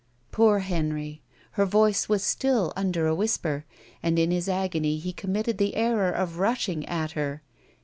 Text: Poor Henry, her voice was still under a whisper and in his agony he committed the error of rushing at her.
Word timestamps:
Poor 0.31 0.57
Henry, 0.61 1.21
her 1.51 1.65
voice 1.67 2.09
was 2.09 2.23
still 2.23 2.73
under 2.75 3.05
a 3.05 3.13
whisper 3.13 3.65
and 4.01 4.17
in 4.17 4.31
his 4.31 4.49
agony 4.49 4.97
he 4.97 5.13
committed 5.13 5.59
the 5.59 5.75
error 5.75 6.09
of 6.09 6.39
rushing 6.39 6.83
at 6.87 7.11
her. 7.11 7.43